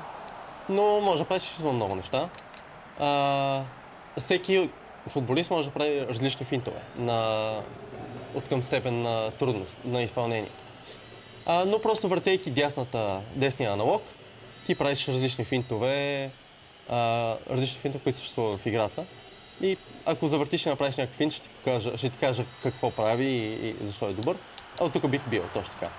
Но 0.69 1.01
може 1.01 1.23
да 1.23 1.27
правиш 1.27 1.55
много 1.59 1.95
неща. 1.95 2.29
А, 2.99 3.61
всеки 4.19 4.69
футболист 5.09 5.51
може 5.51 5.67
да 5.67 5.73
прави 5.73 6.07
различни 6.09 6.45
финтове 6.45 6.81
на, 6.97 7.49
от 8.35 8.47
към 8.49 8.63
степен 8.63 9.01
на 9.01 9.31
трудност, 9.31 9.77
на 9.85 10.01
изпълнение. 10.01 10.49
А, 11.45 11.65
но 11.65 11.79
просто 11.79 12.07
въртейки 12.07 12.51
дясната, 12.51 13.21
десния 13.35 13.71
аналог, 13.71 14.01
ти 14.65 14.75
правиш 14.75 15.07
различни 15.07 15.45
финтове, 15.45 16.31
а, 16.89 17.35
различни 17.49 17.79
финтове, 17.79 18.03
които 18.03 18.17
съществуват 18.17 18.59
в 18.59 18.65
играта. 18.65 19.05
И 19.61 19.77
ако 20.05 20.27
завъртиш 20.27 20.65
и 20.65 20.69
направиш 20.69 20.95
някакъв 20.95 21.17
финт, 21.17 21.33
ще 21.33 21.41
ти, 21.41 21.49
покажа, 21.49 21.97
ще 21.97 22.09
ти 22.09 22.17
кажа 22.17 22.45
какво 22.63 22.91
прави 22.91 23.25
и, 23.25 23.69
и 23.69 23.75
защо 23.81 24.05
е 24.05 24.13
добър. 24.13 24.37
А 24.81 24.85
от 24.85 24.93
тук 24.93 25.07
бих 25.07 25.27
бил, 25.27 25.43
точно 25.53 25.73
така. 25.73 25.89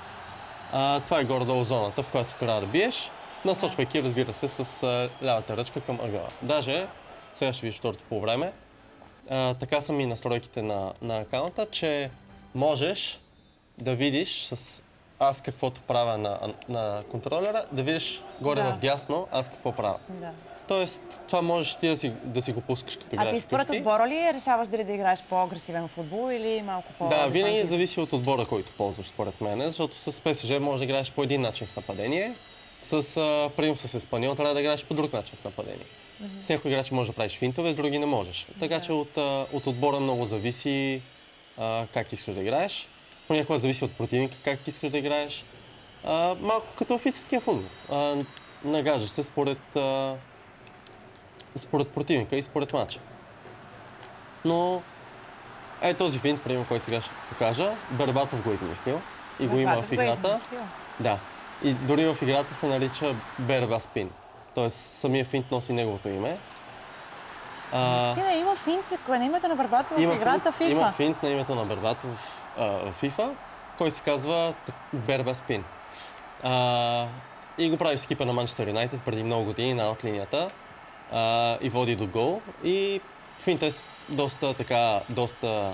А, 0.72 1.00
това 1.00 1.20
е 1.20 1.24
горе-долу 1.24 1.64
зоната, 1.64 2.02
в 2.02 2.10
която 2.10 2.34
трябва 2.38 2.60
да 2.60 2.66
биеш, 2.66 3.10
насочвайки, 3.44 4.02
разбира 4.02 4.32
се, 4.32 4.48
с 4.48 4.82
а, 4.82 5.10
лявата 5.26 5.56
ръчка 5.56 5.80
към 5.80 5.98
ъгъла. 6.02 6.28
Даже, 6.42 6.86
сега 7.34 7.52
ще 7.52 7.66
видиш 7.66 7.78
второто 7.78 8.04
по 8.08 8.20
време, 8.20 8.52
а, 9.30 9.54
така 9.54 9.80
са 9.80 9.92
ми 9.92 10.06
настройките 10.06 10.62
на, 10.62 10.92
на 11.02 11.18
акаунта, 11.18 11.66
че 11.70 12.10
можеш 12.54 13.20
да 13.78 13.94
видиш 13.94 14.44
с 14.44 14.82
аз 15.20 15.40
каквото 15.40 15.80
правя 15.80 16.18
на, 16.18 16.38
на 16.68 17.02
контролера, 17.10 17.64
да 17.72 17.82
видиш 17.82 18.22
горе 18.40 18.62
Да. 18.62 18.72
в 18.72 18.78
дясно 18.78 19.28
аз 19.32 19.48
какво 19.48 19.72
правя. 19.72 19.98
Да. 20.08 20.30
Тоест, 20.68 21.20
това 21.26 21.42
можеш 21.42 21.74
ти 21.74 21.88
да 21.88 21.96
си, 21.96 22.12
да 22.24 22.42
си 22.42 22.52
го 22.52 22.60
пускаш 22.60 22.96
като 22.96 23.06
А 23.12 23.14
играеш 23.14 23.34
ти 23.34 23.40
според 23.40 23.70
отбора 23.70 24.08
ли 24.08 24.34
решаваш 24.34 24.68
дали 24.68 24.84
да 24.84 24.92
играеш 24.92 25.22
по-агресивен 25.22 25.88
футбол 25.88 26.30
или 26.32 26.62
малко 26.62 26.92
по 26.98 27.08
Да, 27.08 27.26
винаги 27.26 27.66
зависи 27.66 28.00
от 28.00 28.12
отбора, 28.12 28.46
който 28.46 28.72
ползваш, 28.72 29.06
според 29.06 29.40
мен, 29.40 29.60
защото 29.60 29.96
с 29.96 30.20
ПСЖ 30.20 30.50
може 30.60 30.78
да 30.78 30.84
играеш 30.84 31.12
по 31.12 31.22
един 31.22 31.40
начин 31.40 31.66
в 31.66 31.76
нападение, 31.76 32.34
с, 32.78 33.16
а, 33.16 33.50
примерно 33.56 33.76
с 33.76 33.94
Еспаньол 33.94 34.34
трябва 34.34 34.54
да 34.54 34.60
играеш 34.60 34.84
по 34.84 34.94
друг 34.94 35.12
начин 35.12 35.38
в 35.40 35.44
нападение. 35.44 35.86
С 36.42 36.48
някои 36.48 36.70
играчи 36.70 36.94
може 36.94 37.10
да 37.10 37.16
правиш 37.16 37.38
финтове, 37.38 37.72
с 37.72 37.76
други 37.76 37.98
не 37.98 38.06
можеш. 38.06 38.46
Така 38.60 38.80
че 38.80 38.92
от, 38.92 39.18
а, 39.18 39.46
от 39.52 39.66
отбора 39.66 40.00
много 40.00 40.26
зависи 40.26 41.02
а, 41.58 41.86
как 41.94 42.12
искаш 42.12 42.34
да 42.34 42.40
играеш. 42.40 42.88
Понякога 43.28 43.58
зависи 43.58 43.84
от 43.84 43.92
противника 43.92 44.36
как 44.44 44.68
искаш 44.68 44.90
да 44.90 44.98
играеш. 44.98 45.44
А, 46.04 46.36
малко 46.40 46.66
като 46.78 46.98
в 46.98 47.06
истинския 47.06 47.40
футбол. 47.40 47.68
А, 47.90 48.16
нагаждаш 48.64 49.10
се 49.10 49.22
според, 49.22 49.76
а, 49.76 50.14
според 51.56 51.88
противника 51.88 52.36
и 52.36 52.42
според 52.42 52.72
матча. 52.72 53.00
Но 54.44 54.82
е 55.82 55.94
този 55.94 56.18
финт, 56.18 56.42
примерно, 56.42 56.66
който 56.68 56.84
сега 56.84 57.00
ще 57.00 57.10
покажа, 57.28 57.72
Бербатов 57.90 58.42
го 58.42 58.50
е 58.50 58.54
измислил 58.54 59.00
и 59.40 59.46
го 59.46 59.58
има 59.58 59.82
в 59.82 59.92
играта. 59.92 60.40
Да. 61.00 61.18
И 61.62 61.74
дори 61.74 62.14
в 62.14 62.22
играта 62.22 62.54
се 62.54 62.66
нарича 62.66 63.14
Берба 63.38 63.80
Спин. 63.80 64.10
Тоест 64.54 64.78
самия 64.78 65.24
финт 65.24 65.50
носи 65.50 65.72
неговото 65.72 66.08
име. 66.08 66.38
А, 67.72 68.02
Наистина 68.02 68.32
има 68.32 68.56
финт 68.56 68.98
на 69.08 69.24
името 69.24 69.48
на 69.48 69.56
Барбатов 69.56 69.98
в 69.98 70.14
играта 70.16 70.52
FIFA. 70.52 70.70
има 70.70 70.92
финт 70.92 71.22
на 71.22 71.28
името 71.28 71.54
на 71.54 71.64
Бербатов 71.64 72.10
в, 72.56 72.94
FIFA, 73.02 73.30
който 73.78 73.96
се 73.96 74.02
казва 74.02 74.54
Берба 74.92 75.34
Спин. 75.34 75.64
А, 76.42 77.06
и 77.58 77.70
го 77.70 77.76
прави 77.76 77.98
с 77.98 78.04
екипа 78.04 78.24
на 78.24 78.32
Манчестър 78.32 78.68
Юнайтед 78.68 79.02
преди 79.02 79.22
много 79.22 79.44
години 79.44 79.74
на 79.74 79.82
аут 79.82 80.04
линията 80.04 80.48
а, 81.12 81.20
и 81.60 81.68
води 81.68 81.96
до 81.96 82.06
гол. 82.06 82.40
И 82.64 83.00
финт 83.38 83.62
е 83.62 83.72
с- 83.72 83.82
доста 84.08 84.54
така, 84.54 85.00
доста 85.10 85.72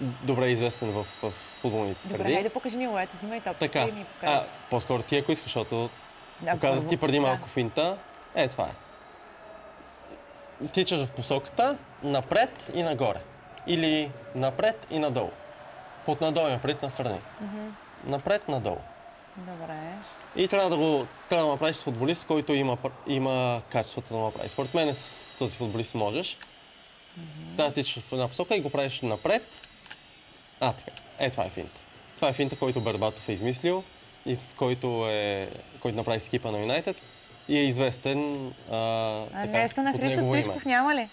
добре 0.00 0.46
известен 0.46 0.90
в, 0.90 1.02
в 1.22 1.30
футболните 1.30 2.02
Добре, 2.02 2.18
среди. 2.18 2.34
хайде 2.34 2.50
покажи 2.50 2.76
ми 2.76 2.86
лоето, 2.86 3.12
взимай 3.14 3.40
топката 3.40 3.58
Така, 3.60 3.80
и 3.80 3.92
ми 3.92 4.00
а, 4.00 4.04
покажи. 4.20 4.50
по-скоро 4.70 5.02
ти 5.02 5.16
ако 5.16 5.32
искаш, 5.32 5.46
защото 5.46 5.90
Да, 6.40 6.52
показах 6.52 6.86
ти 6.86 6.96
преди 6.96 7.16
Да. 7.16 7.22
малко 7.22 7.48
финта. 7.48 7.96
Е, 8.34 8.48
това 8.48 8.64
е. 8.64 8.72
Тичаш 10.68 11.00
в 11.00 11.10
посоката 11.10 11.76
напред 12.02 12.70
и 12.74 12.82
нагоре. 12.82 13.20
Или 13.66 14.10
напред 14.34 14.86
и 14.90 14.98
надолу. 14.98 15.30
Под 16.06 16.20
надолу 16.20 16.48
има 16.48 16.58
пред 16.58 16.82
настрани. 16.82 17.20
Напред, 18.04 18.48
надолу. 18.48 18.78
Добре. 19.36 19.92
И 20.36 20.48
трябва 20.48 20.70
да 20.70 20.76
го 20.76 21.06
трябва 21.28 21.46
да 21.46 21.52
направиш 21.52 21.76
с 21.76 21.82
футболист, 21.82 22.26
който 22.26 22.52
има, 22.52 22.78
има 23.06 23.62
качеството 23.68 24.14
да 24.14 24.20
направи. 24.20 24.48
Според 24.48 24.74
мен 24.74 24.94
с 24.94 25.30
този 25.38 25.56
футболист 25.56 25.94
можеш. 25.94 26.38
Да, 27.36 27.72
тичаш 27.72 28.02
в 28.02 28.12
една 28.12 28.28
посока 28.28 28.56
и 28.56 28.60
го 28.60 28.70
правиш 28.70 29.00
напред. 29.00 29.68
А, 30.60 30.72
така. 30.72 30.90
Е, 31.18 31.30
това 31.30 31.44
е 31.44 31.50
финт. 31.50 31.80
Това 32.16 32.28
е 32.28 32.32
финта, 32.32 32.56
който 32.56 32.80
Бербатов 32.80 33.28
е 33.28 33.32
измислил 33.32 33.84
и 34.26 34.36
в 34.36 34.40
който, 34.56 35.06
е, 35.08 35.48
който 35.80 35.96
направи 35.96 36.20
с 36.20 36.26
екипа 36.26 36.50
на 36.50 36.58
Юнайтед. 36.58 37.02
И 37.48 37.58
е 37.58 37.62
известен 37.62 38.46
а, 38.70 38.76
А 38.76 39.42
така, 39.42 39.58
нещо 39.58 39.82
на 39.82 39.92
Христо 39.92 40.20
име. 40.20 40.42
Стоичков 40.42 40.64
няма 40.64 40.94
ли? 40.94 41.08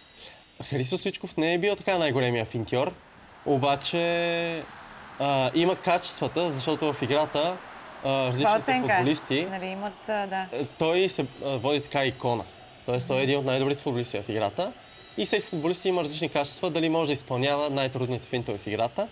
Христо 0.64 0.98
Свичков 0.98 1.38
не 1.38 1.54
е 1.54 1.58
бил 1.58 1.76
така 1.76 1.98
най-големия 1.98 2.46
финтьор, 2.46 2.96
обаче 3.46 4.64
а, 5.20 5.52
има 5.56 5.76
качествата, 5.76 6.52
защото 6.52 6.94
в 6.94 7.02
играта 7.02 7.58
а, 8.04 8.28
различните 8.28 8.60
оценка 8.60 8.94
е. 8.94 8.96
футболисти, 8.96 9.48
Нали, 9.52 9.66
имат, 9.66 10.10
а, 10.10 10.28
да. 10.28 10.46
е, 10.54 10.66
той 10.68 11.10
се 11.10 11.26
а, 11.46 11.58
води 11.58 11.82
така 11.82 12.06
икона. 12.06 12.44
Тоест 12.86 13.08
той 13.08 13.20
е 13.20 13.24
един 13.24 13.38
от 13.40 13.46
най-добрите 13.46 13.82
футболисти 13.82 14.20
в 14.20 14.30
играта. 14.30 14.72
И 15.18 15.26
всеки 15.26 15.46
футболист 15.46 15.86
има 15.86 16.04
различни 16.04 16.30
качества, 16.30 16.70
дали 16.70 16.90
може 16.90 17.08
да 17.08 17.14
изпълнява 17.14 17.70
най-трудните 17.70 18.28
финтове 18.28 18.58
в 18.58 18.68
играта. 18.68 19.08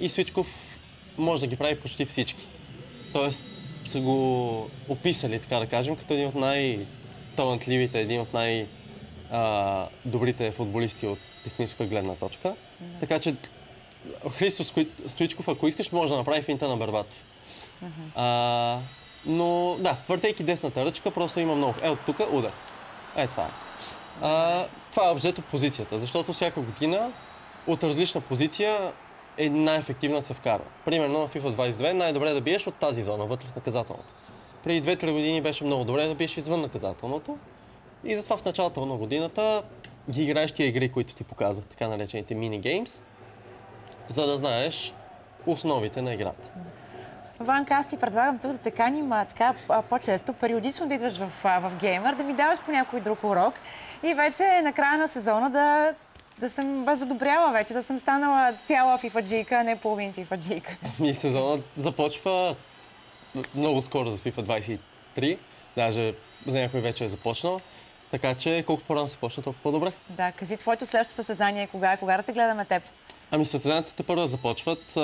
И 0.00 0.08
Свичков 0.08 0.78
може 1.18 1.40
да 1.40 1.46
ги 1.46 1.56
прави 1.56 1.80
почти 1.80 2.04
всички. 2.04 2.48
Тоест 3.12 3.46
са 3.84 4.00
го 4.00 4.48
описали, 4.88 5.40
така 5.40 5.56
да 5.56 5.66
кажем, 5.66 5.96
като 5.96 6.14
един 6.14 6.28
от 6.28 6.34
най-талантливите, 6.34 8.00
един 8.00 8.20
от 8.20 8.34
най-добрите 9.34 10.50
футболисти 10.50 11.06
от 11.06 11.18
техническа 11.44 11.86
гледна 11.86 12.14
точка. 12.14 12.54
Така 13.00 13.18
че 13.18 13.34
Христо 14.30 14.64
Скуи- 14.64 14.88
Стоичков, 15.06 15.48
ако 15.48 15.68
искаш, 15.68 15.92
може 15.92 16.10
да 16.10 16.16
направи 16.16 16.42
финта 16.42 16.68
на 16.68 16.76
Бербатов. 16.76 17.24
А, 18.14 18.78
но 19.26 19.76
да, 19.80 19.96
въртейки 20.08 20.42
десната 20.42 20.84
ръчка, 20.84 21.10
просто 21.10 21.40
има 21.40 21.54
много. 21.54 21.74
Е, 21.82 21.88
от 21.88 21.98
тук 22.06 22.16
удар. 22.32 22.52
Е, 23.16 23.26
това 23.26 23.42
е. 23.42 23.50
А, 24.22 24.66
това 24.90 25.08
е 25.08 25.10
обзето 25.12 25.42
позицията, 25.42 25.98
защото 25.98 26.32
всяка 26.32 26.60
година 26.60 27.10
от 27.66 27.84
различна 27.84 28.20
позиция 28.20 28.92
е 29.38 29.48
най-ефективно 29.48 30.16
да 30.16 30.22
се 30.22 30.34
вкарва. 30.34 30.64
Примерно 30.84 31.28
в 31.28 31.34
FIFA 31.34 31.54
22 31.54 31.92
най-добре 31.92 32.32
да 32.32 32.40
биеш 32.40 32.66
от 32.66 32.74
тази 32.74 33.02
зона, 33.02 33.26
вътре 33.26 33.48
в 33.48 33.56
наказателното. 33.56 34.12
Преди 34.64 34.82
2-3 34.82 35.12
години 35.12 35.40
беше 35.40 35.64
много 35.64 35.84
добре 35.84 36.06
да 36.06 36.14
биеш 36.14 36.36
извън 36.36 36.60
наказателното. 36.60 37.38
И 38.04 38.16
затова 38.16 38.36
в 38.36 38.44
началото 38.44 38.86
на 38.86 38.96
годината 38.96 39.62
ги 40.10 40.22
играеш 40.22 40.52
тия 40.52 40.66
игри, 40.66 40.88
които 40.88 41.14
ти 41.14 41.24
показах, 41.24 41.64
така 41.64 41.88
наречените 41.88 42.34
мини 42.34 42.58
геймс, 42.58 43.02
за 44.08 44.26
да 44.26 44.38
знаеш 44.38 44.94
основите 45.46 46.02
на 46.02 46.14
играта. 46.14 46.48
Ванка, 47.40 47.74
аз 47.74 47.86
ти 47.86 47.96
предлагам 47.96 48.38
тук 48.38 48.52
да 48.52 48.58
те 48.58 48.70
каним 48.70 49.12
а, 49.12 49.24
така 49.24 49.54
по-често, 49.88 50.32
периодично 50.32 50.88
да 50.88 50.94
идваш 50.94 51.16
в, 51.16 51.30
в 51.44 51.72
геймър, 51.80 52.14
да 52.14 52.24
ми 52.24 52.32
даваш 52.32 52.60
по 52.60 52.70
някой 52.70 53.00
друг 53.00 53.24
урок 53.24 53.54
и 54.02 54.14
вече 54.14 54.60
на 54.62 54.72
края 54.72 54.98
на 54.98 55.08
сезона 55.08 55.50
да, 55.50 55.94
да 56.38 56.48
съм 56.48 56.84
възодобряла 56.84 57.52
вече, 57.52 57.74
да 57.74 57.82
съм 57.82 57.98
станала 57.98 58.54
цяла 58.64 58.98
FIFA-джийка, 58.98 59.52
а 59.52 59.62
не 59.62 59.76
половин 59.76 60.14
FIFA-джийка. 60.14 60.76
И 61.04 61.14
сезонът 61.14 61.64
започва 61.76 62.56
много 63.54 63.82
скоро 63.82 64.10
за 64.10 64.18
FIFA 64.18 64.78
23. 65.12 65.38
Даже 65.76 66.14
за 66.46 66.58
някой 66.58 66.80
вече 66.80 67.04
е 67.04 67.08
започнал. 67.08 67.60
Така 68.10 68.34
че 68.34 68.64
колкото 68.66 68.86
по-рано 68.86 69.08
се 69.08 69.16
почне, 69.16 69.42
толкова 69.42 69.62
по-добре. 69.62 69.92
Да, 70.08 70.32
кажи 70.32 70.56
твоето 70.56 70.86
следващо 70.86 71.12
състезание 71.12 71.66
кога 71.66 71.92
е, 71.92 71.96
кога 71.96 72.16
да 72.16 72.22
те 72.22 72.32
гледаме 72.32 72.64
теб? 72.64 72.82
Ами 73.30 73.46
състезанията 73.46 73.92
те 73.92 74.02
първо 74.02 74.26
започват. 74.26 74.96
а, 74.96 75.00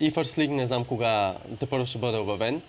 И 0.00 0.12
First 0.12 0.38
League 0.38 0.50
не 0.50 0.66
знам 0.66 0.84
кога 0.84 1.34
те 1.60 1.66
първо 1.66 1.86
ще 1.86 1.98
бъде 1.98 2.18
обявен. 2.18 2.62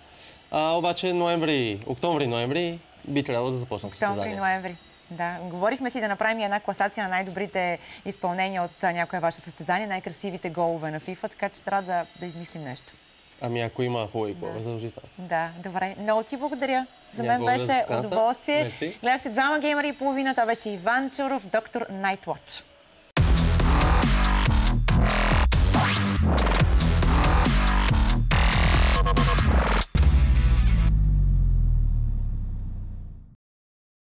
А, 0.50 0.72
обаче 0.72 1.12
ноември, 1.12 1.78
октомври-ноември 1.86 2.78
би 3.04 3.22
трябвало 3.22 3.50
да 3.50 3.56
започнат 3.56 3.92
Октомври, 3.92 4.14
състезания. 4.14 4.40
ноември. 4.40 4.76
Да, 5.10 5.38
говорихме 5.42 5.90
си 5.90 6.00
да 6.00 6.08
направим 6.08 6.40
една 6.40 6.60
класация 6.60 7.04
на 7.04 7.10
най-добрите 7.10 7.78
изпълнения 8.04 8.62
от 8.62 8.82
някое 8.82 9.20
ваше 9.20 9.38
състезание, 9.38 9.86
най-красивите 9.86 10.50
голове 10.50 10.90
на 10.90 11.00
FIFA, 11.00 11.30
така 11.30 11.48
че 11.48 11.62
трябва 11.62 11.82
да, 11.82 12.06
да 12.20 12.26
измислим 12.26 12.64
нещо. 12.64 12.92
Ами 13.40 13.60
ако 13.60 13.82
има 13.82 14.08
хубави 14.12 14.34
голове, 14.34 14.62
задължително. 14.62 15.08
Да, 15.18 15.50
добре. 15.58 15.94
Много 15.98 16.22
ти 16.22 16.36
благодаря. 16.36 16.86
За 17.12 17.22
мен 17.22 17.40
за 17.40 17.44
беше 17.46 17.84
удоволствие. 17.90 18.64
Мерси. 18.64 18.98
Гледахте 19.02 19.28
двама 19.28 19.58
геймери 19.58 19.88
и 19.88 19.92
половина. 19.92 20.34
Това 20.34 20.46
беше 20.46 20.70
Иван 20.70 21.10
Чуров, 21.10 21.46
доктор 21.46 21.86
Nightwatch. 21.92 22.62